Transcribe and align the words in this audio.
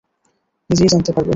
নিজেই 0.69 0.89
জানতে 0.91 1.11
পারবে! 1.11 1.29